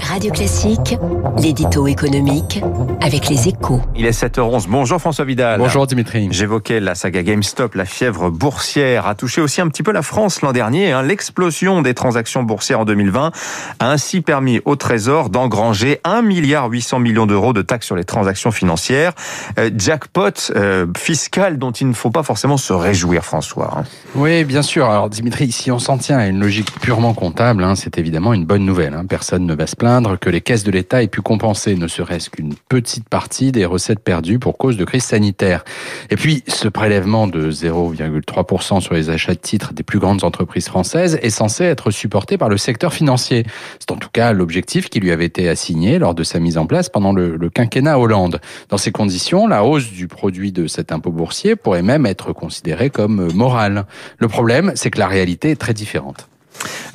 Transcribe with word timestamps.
Radio 0.00 0.30
Classique, 0.30 0.96
l'édito 1.38 1.86
économique 1.86 2.62
avec 3.00 3.28
les 3.28 3.48
échos. 3.48 3.80
Il 3.96 4.06
est 4.06 4.22
7h11. 4.22 4.66
Bonjour 4.68 5.00
François 5.00 5.24
Vidal. 5.24 5.58
Bonjour 5.58 5.86
Dimitri. 5.86 6.28
J'évoquais 6.30 6.80
la 6.80 6.94
saga 6.94 7.22
GameStop, 7.22 7.74
la 7.74 7.84
fièvre 7.84 8.30
boursière 8.30 9.06
a 9.06 9.14
touché 9.14 9.40
aussi 9.40 9.60
un 9.60 9.68
petit 9.68 9.82
peu 9.82 9.92
la 9.92 10.02
France 10.02 10.40
l'an 10.42 10.52
dernier. 10.52 10.92
Hein. 10.92 11.02
L'explosion 11.02 11.82
des 11.82 11.94
transactions 11.94 12.42
boursières 12.42 12.80
en 12.80 12.84
2020 12.84 13.32
a 13.80 13.90
ainsi 13.90 14.20
permis 14.20 14.60
au 14.64 14.76
Trésor 14.76 15.30
d'engranger 15.30 16.00
1 16.04 16.22
milliard 16.22 16.68
800 16.68 17.00
millions 17.00 17.26
d'euros 17.26 17.52
de 17.52 17.62
taxes 17.62 17.86
sur 17.86 17.96
les 17.96 18.04
transactions 18.04 18.52
financières. 18.52 19.12
Euh, 19.58 19.70
jackpot 19.76 20.52
euh, 20.54 20.86
fiscal 20.96 21.58
dont 21.58 21.72
il 21.72 21.88
ne 21.88 21.94
faut 21.94 22.10
pas 22.10 22.22
forcément 22.22 22.56
se 22.56 22.72
réjouir, 22.72 23.24
François. 23.24 23.78
Hein. 23.78 23.84
Oui, 24.14 24.44
bien 24.44 24.62
sûr. 24.62 24.88
Alors 24.88 25.10
Dimitri, 25.10 25.50
si 25.50 25.70
on 25.70 25.78
s'en 25.78 25.98
tient 25.98 26.18
à 26.18 26.26
une 26.26 26.40
logique 26.40 26.72
purement 26.80 27.14
comptable, 27.14 27.64
hein, 27.64 27.74
c'est 27.74 27.98
évidemment 27.98 28.32
une 28.32 28.44
bonne 28.44 28.64
nouvelle. 28.64 28.93
Personne 29.08 29.46
ne 29.46 29.54
va 29.54 29.66
se 29.66 29.76
plaindre 29.76 30.18
que 30.18 30.30
les 30.30 30.40
caisses 30.40 30.64
de 30.64 30.70
l'État 30.70 31.02
aient 31.02 31.08
pu 31.08 31.20
compenser 31.20 31.74
ne 31.74 31.88
serait-ce 31.88 32.30
qu'une 32.30 32.54
petite 32.68 33.08
partie 33.08 33.52
des 33.52 33.64
recettes 33.64 34.00
perdues 34.00 34.38
pour 34.38 34.58
cause 34.58 34.76
de 34.76 34.84
crise 34.84 35.04
sanitaire. 35.04 35.64
Et 36.10 36.16
puis, 36.16 36.42
ce 36.46 36.68
prélèvement 36.68 37.26
de 37.26 37.50
0,3% 37.50 38.80
sur 38.80 38.94
les 38.94 39.10
achats 39.10 39.34
de 39.34 39.38
titres 39.38 39.72
des 39.72 39.82
plus 39.82 39.98
grandes 39.98 40.24
entreprises 40.24 40.68
françaises 40.68 41.18
est 41.22 41.30
censé 41.30 41.64
être 41.64 41.90
supporté 41.90 42.38
par 42.38 42.48
le 42.48 42.56
secteur 42.56 42.92
financier. 42.92 43.44
C'est 43.78 43.90
en 43.90 43.96
tout 43.96 44.10
cas 44.12 44.32
l'objectif 44.32 44.88
qui 44.88 45.00
lui 45.00 45.10
avait 45.10 45.26
été 45.26 45.48
assigné 45.48 45.98
lors 45.98 46.14
de 46.14 46.22
sa 46.22 46.38
mise 46.38 46.58
en 46.58 46.66
place 46.66 46.88
pendant 46.88 47.12
le 47.12 47.50
quinquennat 47.50 47.98
Hollande. 47.98 48.40
Dans 48.68 48.78
ces 48.78 48.92
conditions, 48.92 49.46
la 49.46 49.64
hausse 49.64 49.90
du 49.90 50.08
produit 50.08 50.52
de 50.52 50.66
cet 50.66 50.92
impôt 50.92 51.10
boursier 51.10 51.56
pourrait 51.56 51.82
même 51.82 52.06
être 52.06 52.32
considérée 52.32 52.90
comme 52.90 53.32
morale. 53.32 53.86
Le 54.18 54.28
problème, 54.28 54.72
c'est 54.74 54.90
que 54.90 54.98
la 54.98 55.08
réalité 55.08 55.50
est 55.50 55.60
très 55.60 55.74
différente. 55.74 56.28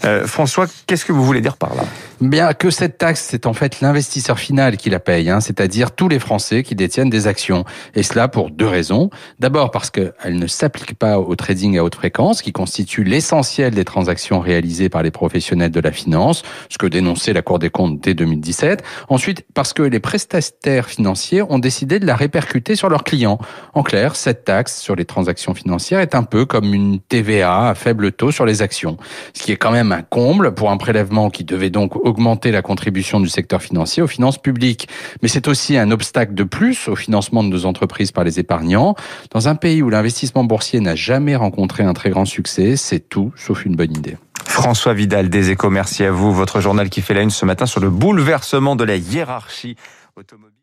Euh, 0.06 0.26
François, 0.26 0.68
qu'est-ce 0.88 1.06
que 1.06 1.12
vous 1.12 1.24
voulez 1.24 1.42
dire 1.42 1.58
par 1.58 1.76
là? 1.76 1.84
Bien 2.22 2.54
que 2.54 2.70
cette 2.70 2.98
taxe, 2.98 3.26
c'est 3.30 3.46
en 3.46 3.54
fait 3.54 3.80
l'investisseur 3.80 4.40
final 4.40 4.76
qui 4.76 4.90
la 4.90 5.00
paye, 5.00 5.30
hein, 5.30 5.40
c'est-à-dire 5.40 5.92
tous 5.92 6.10
les 6.10 6.20
Français 6.20 6.64
qui 6.64 6.76
détiennent 6.76 7.10
des 7.10 7.28
actions. 7.28 7.64
Et 7.96 8.04
cela 8.04 8.28
pour 8.28 8.52
deux 8.52 8.68
raisons. 8.68 9.10
D'abord 9.40 9.72
parce 9.72 9.90
qu'elle 9.90 10.14
ne 10.26 10.48
s'applique 10.48 10.98
pas 10.98 11.18
au 11.18 11.36
trading 11.36 11.78
à 11.78 11.84
haute 11.84 11.96
fréquence, 11.96 12.42
qui 12.42 12.52
constitue 12.52 13.04
l'essentiel 13.04 13.74
des 13.74 13.86
transactions 13.86 14.42
réalisées 14.42 14.90
par 14.90 15.02
les 15.02 15.12
professionnels 15.12 15.72
de 15.72 15.80
la 15.80 15.92
finance, 15.92 16.44
ce 16.70 16.78
que 16.78 16.88
dénonçait 16.88 17.32
la 17.32 17.42
Cour 17.42 17.60
des 17.60 17.70
comptes 17.70 18.02
dès 18.02 18.14
2017. 18.14 18.84
Ensuite, 19.08 19.46
parce 19.54 19.72
que 19.72 19.84
les 19.84 20.00
prestataires 20.00 20.88
financiers 20.88 21.42
ont 21.42 21.60
décidé 21.60 22.00
de 22.00 22.06
la 22.06 22.16
répercuter 22.16 22.76
sur 22.76 22.90
leurs 22.90 23.06
clients. 23.06 23.40
En 23.74 23.84
clair, 23.84 24.18
cette 24.18 24.44
taxe 24.44 24.80
sur 24.80 24.96
les 24.96 25.06
transactions 25.06 25.54
financières 25.54 26.02
est 26.02 26.16
un 26.16 26.24
peu 26.24 26.46
comme 26.46 26.74
une 26.74 27.00
TVA 27.00 27.70
à 27.70 27.76
faible 27.76 28.12
taux 28.12 28.32
sur 28.32 28.46
les 28.46 28.62
actions, 28.62 28.98
ce 29.34 29.44
qui 29.44 29.54
est 29.54 29.58
quand 29.58 29.72
un 29.92 30.02
comble 30.02 30.54
pour 30.54 30.72
un 30.72 30.78
prélèvement 30.78 31.30
qui 31.30 31.44
devait 31.44 31.70
donc 31.70 31.96
augmenter 31.96 32.52
la 32.52 32.62
contribution 32.62 33.20
du 33.20 33.30
secteur 33.30 33.62
financier 33.62 34.04
aux 34.04 34.08
finances 34.08 34.38
publiques. 34.38 34.88
Mais 35.22 35.28
c'est 35.28 35.48
aussi 35.48 35.78
un 35.78 35.92
obstacle 35.92 36.34
de 36.34 36.44
plus 36.44 36.88
au 36.88 36.96
financement 36.96 37.44
de 37.44 37.50
nos 37.50 37.66
entreprises 37.66 38.12
par 38.12 38.24
les 38.24 38.40
épargnants. 38.40 38.96
Dans 39.32 39.48
un 39.48 39.56
pays 39.56 39.82
où 39.82 39.90
l'investissement 39.90 40.44
boursier 40.44 40.80
n'a 40.80 40.96
jamais 40.96 41.36
rencontré 41.36 41.84
un 41.84 41.94
très 41.94 42.10
grand 42.10 42.26
succès, 42.26 42.76
c'est 42.76 43.00
tout 43.00 43.32
sauf 43.36 43.66
une 43.66 43.76
bonne 43.76 43.96
idée. 43.96 44.18
François 44.46 44.94
Vidal 44.94 45.30
des 45.30 45.52
Échos, 45.52 45.70
merci 45.70 46.04
à 46.04 46.12
vous. 46.12 46.34
Votre 46.34 46.60
journal 46.60 46.90
qui 46.90 47.02
fait 47.02 47.14
la 47.14 47.22
une 47.22 47.30
ce 47.30 47.46
matin 47.46 47.66
sur 47.66 47.80
le 47.80 47.90
bouleversement 47.90 48.76
de 48.76 48.84
la 48.84 48.96
hiérarchie 48.96 49.76
automobile. 50.16 50.56